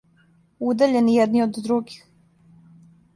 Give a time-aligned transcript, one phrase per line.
[0.69, 2.01] Удаљени једни од других.